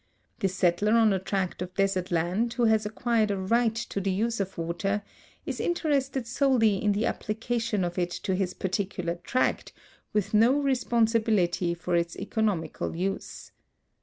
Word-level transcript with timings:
The 0.39 0.47
settler 0.49 0.93
on 0.93 1.13
a 1.13 1.19
tract 1.19 1.61
of 1.61 1.75
desert 1.75 2.09
land 2.09 2.53
who 2.53 2.65
has 2.65 2.87
acquired 2.87 3.29
a 3.29 3.37
right 3.37 3.75
to 3.75 4.01
the 4.01 4.09
use 4.09 4.39
of 4.39 4.57
water 4.57 5.03
is 5.45 5.59
interested 5.59 6.25
solely 6.25 6.83
in 6.83 6.93
the 6.93 7.05
application 7.05 7.83
of 7.83 7.99
it 7.99 8.09
to 8.23 8.33
his 8.33 8.55
particular 8.55 9.13
tract, 9.17 9.73
with 10.11 10.33
no 10.33 10.53
responsibility 10.59 11.75
for 11.75 11.95
its 11.95 12.15
economical 12.17 12.95
use. 12.95 13.51